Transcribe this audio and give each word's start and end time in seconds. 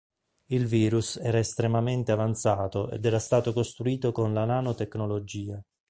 Il 0.47 0.65
virus 0.65 1.17
era 1.21 1.37
estremamente 1.37 2.11
avanzato 2.11 2.89
ed 2.89 3.05
era 3.05 3.19
stato 3.19 3.53
costruito 3.53 4.11
con 4.11 4.33
la 4.33 4.45
nanotecnologia. 4.45 5.63